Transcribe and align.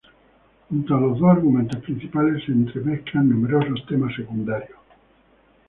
Junto 0.71 0.95
a 0.95 0.99
los 0.99 1.19
dos 1.19 1.29
argumentos 1.29 1.79
principales 1.83 2.43
se 2.43 2.51
entremezclan 2.53 3.29
numerosos 3.29 3.85
temas 3.85 4.15
secundarios. 4.15 4.79